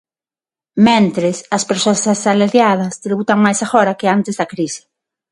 Mentres, 0.87 1.37
as 1.57 1.63
persoas 1.69 2.01
asalariadas 2.13 2.99
tributan 3.05 3.39
máis 3.45 3.59
agora 3.67 3.97
que 3.99 4.11
antes 4.15 4.35
da 4.39 4.49
crise. 4.53 4.81